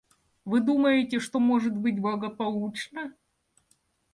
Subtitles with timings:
[0.45, 3.13] Вы думаете, что может быть благополучно?